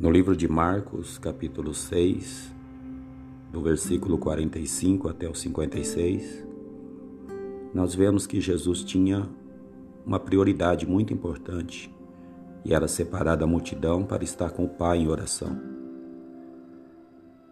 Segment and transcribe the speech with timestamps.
[0.00, 2.50] No livro de Marcos, capítulo 6,
[3.52, 6.42] do versículo 45 até o 56,
[7.74, 9.28] nós vemos que Jesus tinha
[10.06, 11.94] uma prioridade muito importante
[12.64, 15.60] e era separar da multidão para estar com o Pai em oração.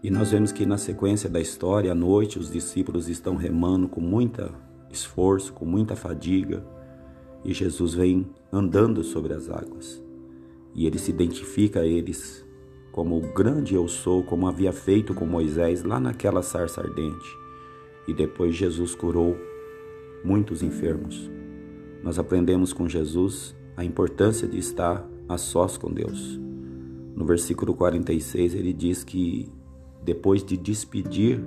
[0.03, 4.01] E nós vemos que na sequência da história, à noite, os discípulos estão remando com
[4.01, 4.51] muito
[4.91, 6.65] esforço, com muita fadiga,
[7.45, 10.08] e Jesus vem andando sobre as águas.
[10.79, 12.47] E ele se identifica a eles
[12.93, 17.37] como o grande eu sou, como havia feito com Moisés lá naquela sarça ardente.
[18.07, 19.37] E depois Jesus curou
[20.25, 21.29] muitos enfermos.
[22.01, 26.39] Nós aprendemos com Jesus a importância de estar a sós com Deus.
[27.13, 29.51] No versículo 46 ele diz que
[30.05, 31.41] depois de despedir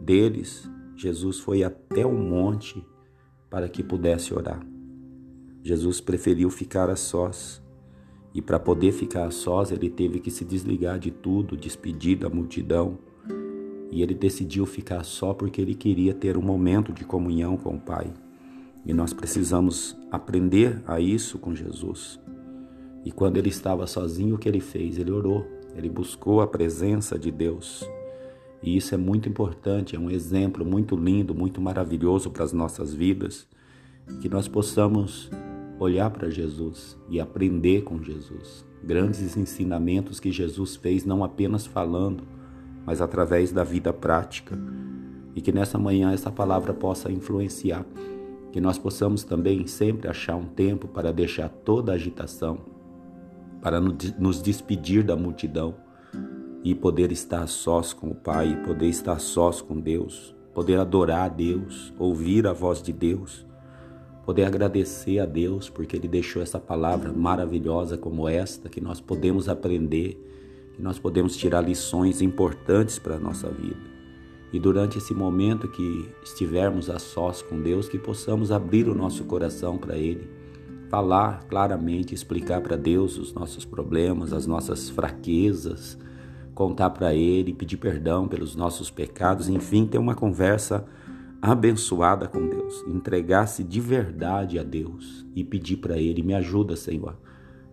[0.00, 2.86] deles, Jesus foi até o monte
[3.50, 4.64] para que pudesse orar.
[5.60, 7.63] Jesus preferiu ficar a sós.
[8.34, 12.28] E para poder ficar a sós, ele teve que se desligar de tudo, despedir da
[12.28, 12.98] multidão.
[13.92, 17.80] E ele decidiu ficar só porque ele queria ter um momento de comunhão com o
[17.80, 18.12] Pai.
[18.84, 22.18] E nós precisamos aprender a isso com Jesus.
[23.04, 24.98] E quando ele estava sozinho, o que ele fez?
[24.98, 27.88] Ele orou, ele buscou a presença de Deus.
[28.60, 32.92] E isso é muito importante, é um exemplo muito lindo, muito maravilhoso para as nossas
[32.92, 33.46] vidas.
[34.20, 35.30] Que nós possamos
[35.78, 38.64] olhar para Jesus e aprender com Jesus.
[38.82, 42.24] Grandes ensinamentos que Jesus fez, não apenas falando,
[42.86, 44.58] mas através da vida prática.
[45.34, 47.84] E que nessa manhã essa palavra possa influenciar.
[48.52, 52.58] Que nós possamos também sempre achar um tempo para deixar toda a agitação,
[53.60, 55.74] para nos despedir da multidão
[56.62, 61.28] e poder estar sós com o Pai, poder estar sós com Deus, poder adorar a
[61.28, 63.44] Deus, ouvir a voz de Deus
[64.24, 69.48] poder agradecer a Deus porque Ele deixou essa palavra maravilhosa como esta, que nós podemos
[69.48, 70.18] aprender,
[70.74, 73.94] que nós podemos tirar lições importantes para a nossa vida.
[74.52, 79.24] E durante esse momento que estivermos a sós com Deus, que possamos abrir o nosso
[79.24, 80.28] coração para Ele,
[80.88, 85.98] falar claramente, explicar para Deus os nossos problemas, as nossas fraquezas,
[86.54, 90.86] contar para Ele, pedir perdão pelos nossos pecados, enfim, ter uma conversa
[91.44, 97.16] abençoada com Deus, entregar-se de verdade a Deus e pedir para Ele: me ajuda, Senhor.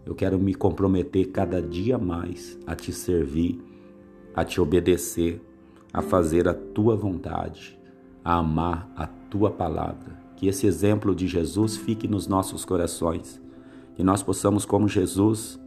[0.06, 3.64] Eu quero me comprometer cada dia mais a te servir,
[4.36, 5.42] a te obedecer,
[5.94, 7.80] a fazer a tua vontade,
[8.26, 10.20] a amar a tua palavra.
[10.36, 13.40] Que esse exemplo de Jesus fique nos nossos corações,
[13.96, 15.62] que nós possamos, como Jesus,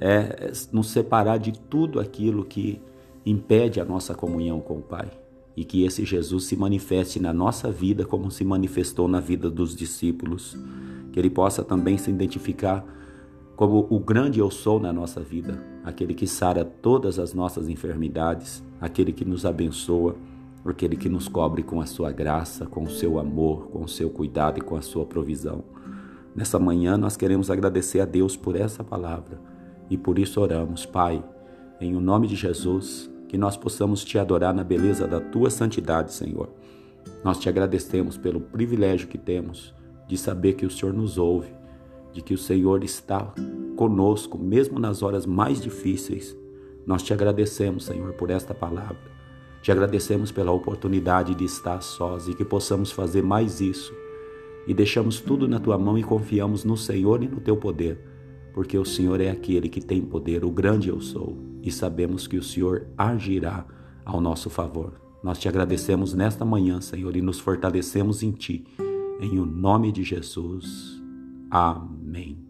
[0.00, 2.80] é, nos separar de tudo aquilo que
[3.24, 5.10] impede a nossa comunhão com o Pai
[5.56, 9.74] e que esse Jesus se manifeste na nossa vida como se manifestou na vida dos
[9.74, 10.56] discípulos.
[11.12, 12.84] Que ele possa também se identificar
[13.56, 18.62] como o grande eu sou na nossa vida, aquele que sara todas as nossas enfermidades,
[18.78, 20.14] aquele que nos abençoa,
[20.62, 24.10] aquele que nos cobre com a sua graça, com o seu amor, com o seu
[24.10, 25.64] cuidado e com a sua provisão.
[26.34, 29.40] Nessa manhã nós queremos agradecer a Deus por essa palavra
[29.88, 31.24] e por isso oramos, Pai,
[31.80, 36.12] em o nome de Jesus que nós possamos te adorar na beleza da tua santidade,
[36.12, 36.48] Senhor.
[37.24, 39.74] Nós te agradecemos pelo privilégio que temos
[40.08, 41.52] de saber que o Senhor nos ouve,
[42.12, 43.32] de que o Senhor está
[43.76, 46.36] conosco, mesmo nas horas mais difíceis.
[46.86, 49.16] Nós te agradecemos, Senhor, por esta palavra.
[49.60, 53.92] Te agradecemos pela oportunidade de estar sós e que possamos fazer mais isso.
[54.66, 58.15] E deixamos tudo na tua mão e confiamos no Senhor e no teu poder
[58.56, 62.38] porque o Senhor é aquele que tem poder, o grande eu sou, e sabemos que
[62.38, 63.66] o Senhor agirá
[64.02, 64.94] ao nosso favor.
[65.22, 68.64] Nós te agradecemos nesta manhã, Senhor, e nos fortalecemos em Ti.
[69.20, 70.98] Em o nome de Jesus.
[71.50, 72.45] Amém.